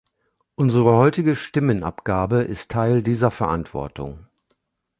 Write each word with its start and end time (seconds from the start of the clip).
Unsere 0.55 0.93
heutige 0.93 1.35
Stimmenabgabe 1.35 2.37
ist 2.37 2.71
Teil 2.71 3.03
dieser 3.03 3.29
Verantwortung. 3.29 4.25